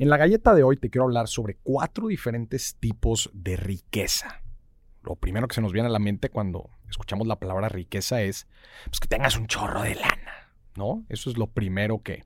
[0.00, 4.40] En la galleta de hoy te quiero hablar sobre cuatro diferentes tipos de riqueza.
[5.02, 8.46] Lo primero que se nos viene a la mente cuando escuchamos la palabra riqueza es
[8.86, 11.04] pues, que tengas un chorro de lana, ¿no?
[11.10, 12.24] Eso es lo primero que,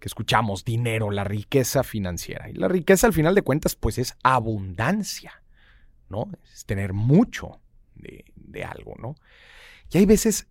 [0.00, 2.50] que escuchamos, dinero, la riqueza financiera.
[2.50, 5.44] Y la riqueza al final de cuentas pues es abundancia,
[6.08, 6.28] ¿no?
[6.52, 7.60] Es tener mucho
[7.94, 9.14] de, de algo, ¿no?
[9.92, 10.48] Y hay veces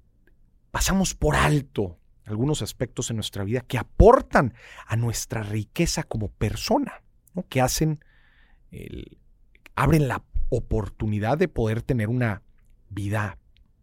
[0.72, 4.54] pasamos por alto algunos aspectos en nuestra vida que aportan
[4.88, 7.04] a nuestra riqueza como persona,
[7.50, 8.04] que hacen,
[9.76, 12.42] abren la oportunidad de poder tener una
[12.90, 13.38] vida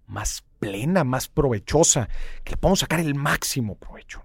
[0.06, 2.08] más plena, más provechosa,
[2.44, 4.22] que le podamos sacar el máximo provecho.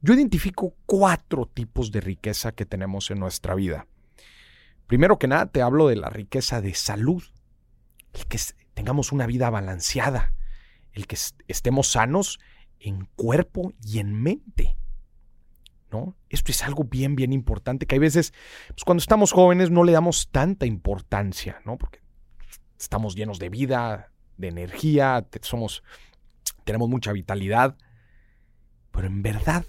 [0.00, 3.86] Yo identifico cuatro tipos de riqueza que tenemos en nuestra vida.
[4.86, 7.22] Primero que nada, te hablo de la riqueza de salud,
[8.14, 8.38] el que
[8.74, 10.32] tengamos una vida balanceada,
[10.92, 12.38] el que estemos sanos
[12.80, 14.76] en cuerpo y en mente.
[15.90, 16.16] ¿No?
[16.28, 18.34] Esto es algo bien, bien importante que hay veces,
[18.68, 21.78] pues cuando estamos jóvenes no le damos tanta importancia, ¿no?
[21.78, 22.02] Porque
[22.78, 25.82] estamos llenos de vida, de energía, somos,
[26.64, 27.78] tenemos mucha vitalidad,
[28.90, 29.64] pero en verdad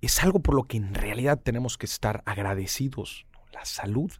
[0.00, 4.12] es algo por lo que en realidad tenemos que estar agradecidos, la salud.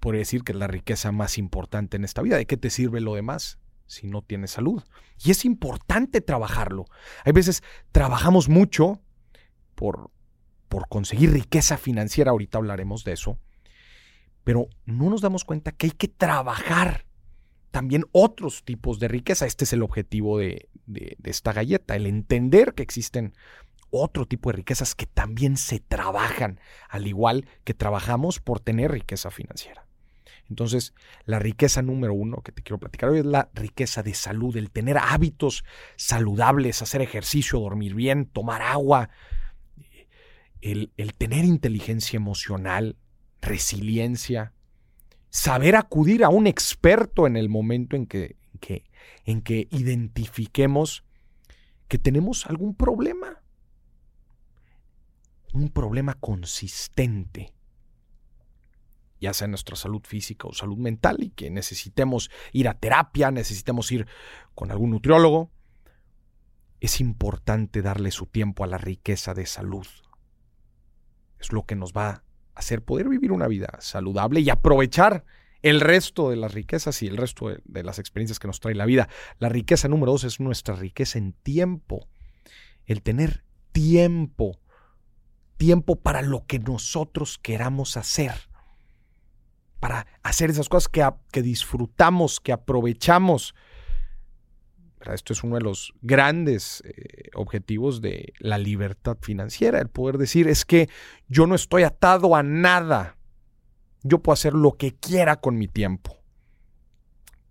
[0.00, 2.36] Podría decir que es la riqueza más importante en esta vida.
[2.36, 3.58] ¿De qué te sirve lo demás?
[3.90, 4.84] Si no tienes salud.
[5.18, 6.84] Y es importante trabajarlo.
[7.24, 9.00] Hay veces trabajamos mucho
[9.74, 10.12] por,
[10.68, 13.38] por conseguir riqueza financiera, ahorita hablaremos de eso,
[14.44, 17.04] pero no nos damos cuenta que hay que trabajar
[17.72, 19.44] también otros tipos de riqueza.
[19.44, 23.34] Este es el objetivo de, de, de esta galleta, el entender que existen
[23.90, 29.32] otro tipo de riquezas que también se trabajan, al igual que trabajamos por tener riqueza
[29.32, 29.89] financiera.
[30.50, 34.56] Entonces, la riqueza número uno que te quiero platicar hoy es la riqueza de salud,
[34.56, 35.64] el tener hábitos
[35.96, 39.10] saludables, hacer ejercicio, dormir bien, tomar agua,
[40.60, 42.96] el, tener inteligencia emocional,
[43.40, 44.52] resiliencia,
[45.30, 48.36] saber acudir a un experto en el momento en que,
[49.24, 51.04] en que identifiquemos
[51.86, 53.40] que tenemos algún problema,
[55.52, 57.52] un problema consistente
[59.20, 63.92] ya sea nuestra salud física o salud mental, y que necesitemos ir a terapia, necesitemos
[63.92, 64.06] ir
[64.54, 65.50] con algún nutriólogo,
[66.80, 69.86] es importante darle su tiempo a la riqueza de salud.
[71.38, 75.24] Es lo que nos va a hacer poder vivir una vida saludable y aprovechar
[75.62, 78.74] el resto de las riquezas y el resto de, de las experiencias que nos trae
[78.74, 79.10] la vida.
[79.38, 82.08] La riqueza número dos es nuestra riqueza en tiempo.
[82.86, 84.58] El tener tiempo.
[85.58, 88.49] Tiempo para lo que nosotros queramos hacer
[89.80, 93.54] para hacer esas cosas que, disfrutamos, que aprovechamos.
[95.00, 100.46] Esto es uno de los grandes eh, objetivos de la libertad financiera, el poder decir
[100.46, 100.90] es que
[101.26, 103.16] yo no estoy atado a nada.
[104.02, 106.22] Yo puedo hacer lo que quiera con mi tiempo,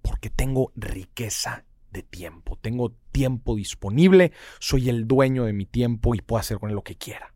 [0.03, 6.21] porque tengo riqueza de tiempo, tengo tiempo disponible, soy el dueño de mi tiempo y
[6.21, 7.33] puedo hacer con él lo que quiera.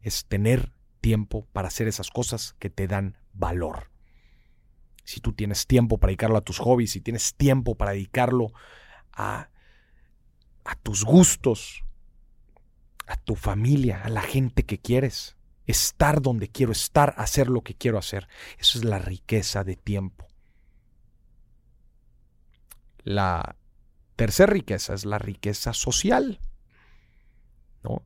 [0.00, 3.90] Es tener tiempo para hacer esas cosas que te dan valor.
[5.04, 8.52] Si tú tienes tiempo para dedicarlo a tus hobbies, si tienes tiempo para dedicarlo
[9.12, 9.50] a,
[10.64, 11.84] a tus gustos,
[13.06, 15.36] a tu familia, a la gente que quieres,
[15.66, 18.28] estar donde quiero estar, hacer lo que quiero hacer.
[18.58, 20.26] Eso es la riqueza de tiempo.
[22.98, 23.56] La
[24.16, 26.40] tercera riqueza es la riqueza social.
[27.82, 28.02] ¿no?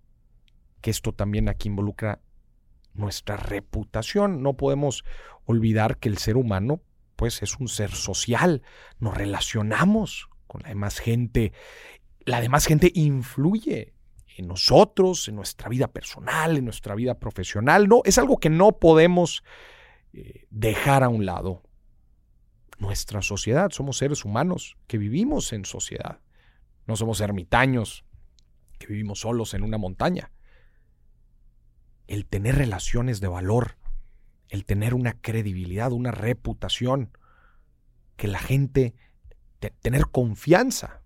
[0.80, 2.20] Que esto también aquí involucra
[3.00, 4.42] nuestra reputación.
[4.42, 5.04] No podemos
[5.44, 6.82] olvidar que el ser humano
[7.16, 8.62] pues es un ser social.
[8.98, 11.52] Nos relacionamos con la demás gente.
[12.24, 13.94] La demás gente influye
[14.36, 17.88] en nosotros, en nuestra vida personal, en nuestra vida profesional.
[17.88, 19.42] No, es algo que no podemos
[20.12, 21.62] eh, dejar a un lado.
[22.78, 26.20] Nuestra sociedad, somos seres humanos que vivimos en sociedad.
[26.86, 28.04] No somos ermitaños
[28.78, 30.30] que vivimos solos en una montaña
[32.10, 33.76] el tener relaciones de valor,
[34.48, 37.16] el tener una credibilidad, una reputación,
[38.16, 38.94] que la gente,
[39.80, 41.02] tener confianza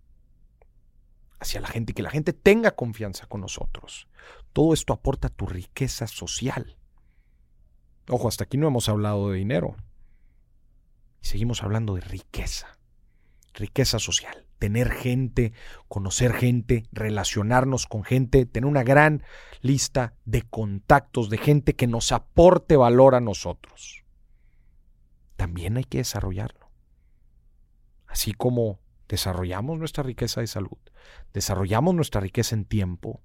[1.38, 4.08] hacia la gente, que la gente tenga confianza con nosotros.
[4.54, 6.78] Todo esto aporta tu riqueza social.
[8.08, 9.76] Ojo, hasta aquí no hemos hablado de dinero.
[11.20, 12.78] Y seguimos hablando de riqueza,
[13.52, 15.52] riqueza social tener gente,
[15.88, 19.22] conocer gente, relacionarnos con gente, tener una gran
[19.60, 24.04] lista de contactos de gente que nos aporte valor a nosotros.
[25.36, 26.70] También hay que desarrollarlo.
[28.06, 30.78] Así como desarrollamos nuestra riqueza de salud,
[31.34, 33.20] desarrollamos nuestra riqueza en tiempo,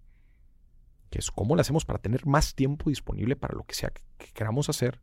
[1.10, 4.04] que es cómo lo hacemos para tener más tiempo disponible para lo que sea que,
[4.34, 5.00] queramos hacer.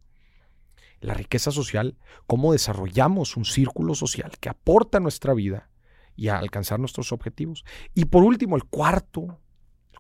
[1.01, 1.97] La riqueza social,
[2.27, 5.71] cómo desarrollamos un círculo social que aporta nuestra vida
[6.17, 7.65] y a alcanzar nuestros objetivos.
[7.95, 9.41] Y por último, el cuarto,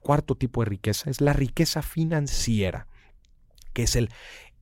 [0.00, 2.86] cuarto tipo de riqueza es la riqueza financiera,
[3.72, 4.10] que es el,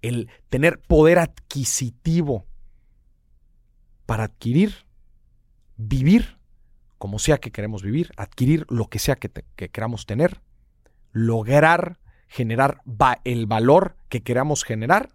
[0.03, 2.47] el tener poder adquisitivo
[4.07, 4.87] para adquirir,
[5.77, 6.39] vivir
[6.99, 10.41] como sea que queremos vivir, adquirir lo que sea que, que queramos tener,
[11.13, 11.99] lograr
[12.35, 12.81] generar
[13.25, 15.11] el valor que queramos generar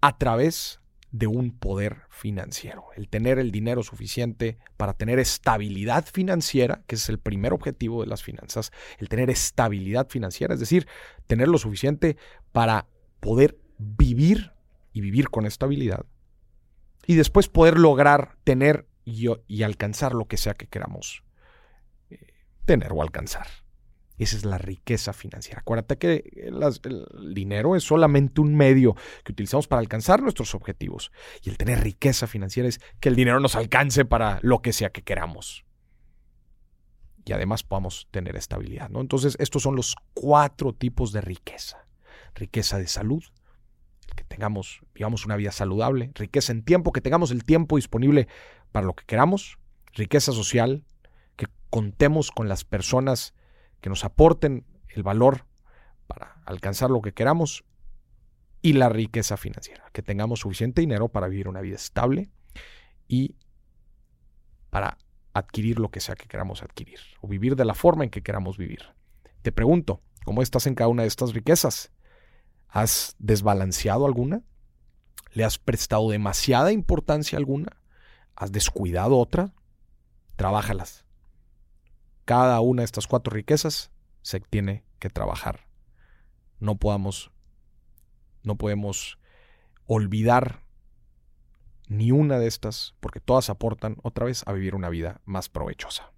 [0.00, 6.82] a través de un poder financiero, el tener el dinero suficiente para tener estabilidad financiera,
[6.86, 10.86] que es el primer objetivo de las finanzas, el tener estabilidad financiera, es decir,
[11.26, 12.16] tener lo suficiente
[12.52, 12.86] para
[13.20, 14.52] poder vivir
[14.92, 16.04] y vivir con estabilidad,
[17.06, 21.24] y después poder lograr tener y, alcanzar lo que sea que queramos
[22.10, 22.18] eh,
[22.66, 23.46] tener o alcanzar.
[24.18, 25.60] Esa es la riqueza financiera.
[25.60, 28.94] Acuérdate que el dinero es solamente un medio
[29.24, 31.12] que utilizamos para alcanzar nuestros objetivos.
[31.42, 34.90] Y el tener riqueza financiera es que el dinero nos alcance para lo que sea
[34.90, 35.64] que queramos.
[37.24, 38.88] Y además podamos tener estabilidad.
[38.88, 39.00] ¿no?
[39.00, 41.86] Entonces, estos son los cuatro tipos de riqueza.
[42.34, 43.22] Riqueza de salud,
[44.16, 46.10] que tengamos, digamos, una vida saludable.
[46.14, 48.26] Riqueza en tiempo, que tengamos el tiempo disponible
[48.72, 49.58] para lo que queramos.
[49.92, 50.84] Riqueza social,
[51.36, 53.34] que contemos con las personas
[53.80, 55.46] que nos aporten el valor
[56.06, 57.64] para alcanzar lo que queramos
[58.62, 62.30] y la riqueza financiera, que tengamos suficiente dinero para vivir una vida estable
[63.06, 63.36] y
[64.70, 64.98] para
[65.32, 68.58] adquirir lo que sea que queramos adquirir o vivir de la forma en que queramos
[68.58, 68.82] vivir.
[69.42, 71.92] Te pregunto, ¿cómo estás en cada una de estas riquezas?
[72.68, 74.42] ¿Has desbalanceado alguna?
[75.32, 77.80] ¿Le has prestado demasiada importancia alguna?
[78.34, 79.54] ¿Has descuidado otra?
[80.36, 81.07] Trabájalas.
[82.28, 83.90] Cada una de estas cuatro riquezas
[84.20, 85.66] se tiene que trabajar.
[86.60, 87.30] No podamos,
[88.42, 89.18] no podemos
[89.86, 90.62] olvidar
[91.86, 96.12] ni una de estas, porque todas aportan otra vez a vivir una vida más provechosa.